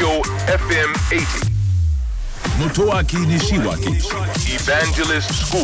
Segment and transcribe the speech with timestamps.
[0.00, 1.50] Tokyo FM 80.
[2.58, 4.00] Motoaki Nishiwaki
[4.48, 5.60] Evangelist School.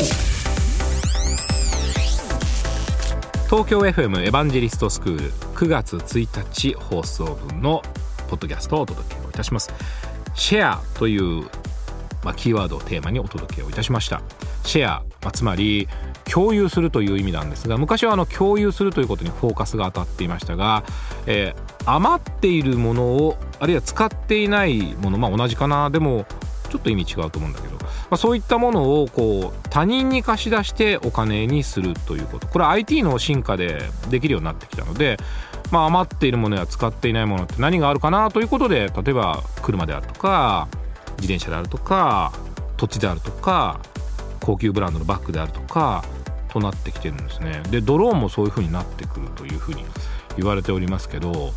[3.47, 7.81] 東京 FM エヴァンジェリストスクール9月1日放送分の
[8.29, 9.73] ポッドキャストをお届けをいたします
[10.35, 11.45] シェアという、
[12.23, 14.21] まあ、キーワードをテーマにお届けをいたしました
[14.67, 15.89] シェア、まあ、つまり
[16.25, 20.85] 共有するという意味なんですが昔はあの共有するということにフォーカスが当たっていましたが、
[21.27, 26.27] えー余っているものをあるいは使っていないものまあ同じかなでも
[26.69, 32.49] ちょっと意味違うと思うんだけど、まあ、そういったものをこう他人に貸し出してお金にするということ。
[32.49, 33.79] これは IT の進化で
[34.11, 35.17] できるようになってきたので、
[35.71, 40.69] まあ、余っているものや使っていないものって何があるかなということで例えば車であるとか
[41.19, 42.33] 自転車であるとか
[42.77, 43.81] 土地であるとか
[44.47, 46.05] 高級ブランドのバッグであるとか
[46.49, 47.63] となってきてるんですね。
[47.69, 49.85] でドローンもそういう風になってくるという風に
[50.37, 51.53] 言われておりますけど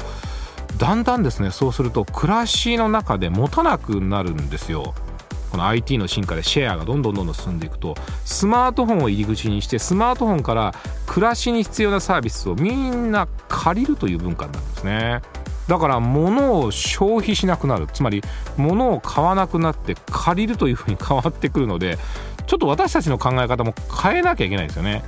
[0.77, 4.95] だんだんですねそうすると暮らしの中で持たなくなるんですよ。
[5.51, 10.75] この IT の進化でシェアがどんどんどんどん進んでいくとスマートフォンを入り口にしてスマートフォンから
[11.07, 15.21] 暮らしに必要なサービスをみんな借りるという文化になるんですね。
[15.67, 17.87] だから物を消費しなくなる。
[17.93, 18.23] つまり
[18.57, 21.99] 物を買わなくなって借りるというふうに変わってくるので
[22.49, 25.03] ちょっと私たちの考え方も変えなきゃいけないんですよね。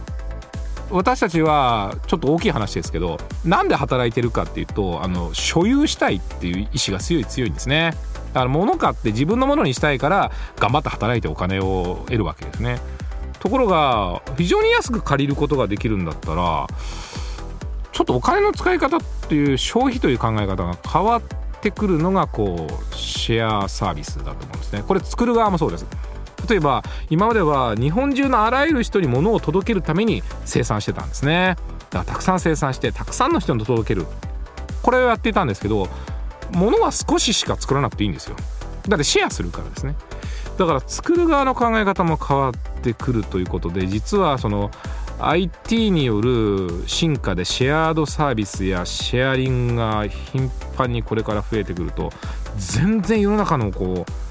[0.92, 7.96] 私たちはちょっと大きい話ですけどなんで働いてるかっていうとあの所有したいっていう意志が強い強いんですね。
[8.34, 12.80] だから物買って自分のものにしたいから頑張って働いてお金を得るわけですね。
[13.40, 16.68] ところが非常に安く借りることができるんだったら
[17.92, 21.22] ちょっとお金の使い方っていう消費という考え方が変わっ
[21.60, 24.84] てくるのがこうシェアサービスだと思うんですね。
[24.88, 25.88] これ作る側もそうです。
[26.50, 31.56] 例えば今までは日本中のあらゆる人に物を届けるために生産してたんですね。
[31.90, 34.06] だからたくさん生産してたくさんの人に届ける。
[34.82, 35.88] これをやっていたんですけど
[36.52, 38.36] 物は少ししか作らなくていいんですよ。
[38.88, 39.96] だってシェアするからですね。
[40.58, 42.52] だから作る側の考え方も変わっ
[42.82, 44.70] てくるということで実はその
[45.20, 52.12] IT による進化でシェアードサービスやシェアリングが頻繁にこれから増えてくると
[52.58, 54.31] 全然世の中のこう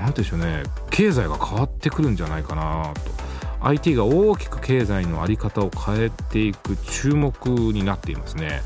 [0.00, 3.00] 何て言うんでしょうね経済が変わってくるんじゃないかなと
[3.62, 8.62] IT が大きく経済の在り方を変えていく注目になっていますね。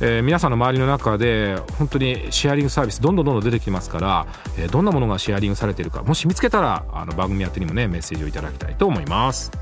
[0.00, 4.26] えー皆さんの周りの中で本当にシェアリングサービスどんどんどんどん出てきますから、
[4.58, 9.52] えーどんなものがシェアリングされているかもし見つけたらあの番組宛てにもねメッセージをいただきたいと思います。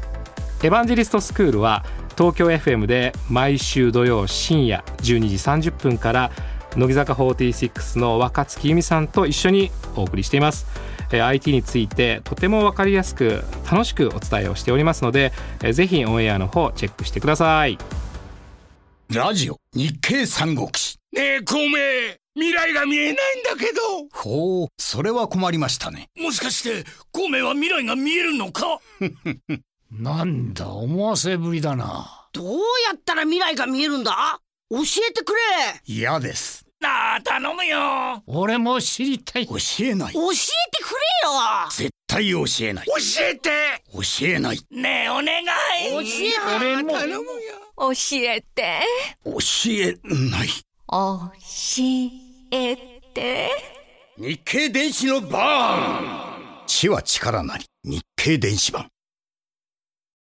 [0.63, 1.85] エヴァンジェリストスクールは
[2.17, 6.31] 東京 FM で毎週土曜深夜12時30分から
[6.77, 10.67] 乃木坂46の若月由美さんと一緒にお送りしています。
[11.13, 15.33] えー IT についてとても分かりやすく楽しくお伝えをしておりますので、
[15.63, 17.79] えーぜひオンエアの方チェックしてください。
[19.13, 20.99] ラジオ日経三国志。
[21.13, 21.75] ねえ孔明。
[22.37, 23.81] 未来が見えないんだけど。
[24.13, 26.07] ほうそれは困りましたね。
[26.17, 28.79] もしかして孔明は未来が見えるのか？
[29.91, 32.29] なんだ思わせぶりだな。
[32.33, 32.47] どう
[32.87, 34.39] やったら未来が見えるんだ？
[34.71, 35.41] 教えてくれ。
[35.85, 36.65] 嫌です。
[36.81, 38.23] なあ頼むよ。
[38.27, 39.47] 俺も知りたい。
[39.49, 40.13] 教えない。
[40.13, 41.69] 教えてくれよ。
[41.71, 42.87] 絶対教えない。
[42.87, 43.51] 教えて。
[43.93, 44.65] 教えない。
[44.71, 45.47] ねえお願い。
[45.91, 46.93] 教え俺も。
[46.93, 47.33] 頼むよ。
[47.77, 48.81] 教えて。
[49.25, 49.33] 教
[49.73, 49.99] え
[50.31, 50.49] ない。
[50.89, 51.31] 教
[52.53, 52.77] え
[53.13, 53.51] て。
[54.19, 57.65] 日経電子のバーン知は力なり。
[57.83, 58.89] 日経電子版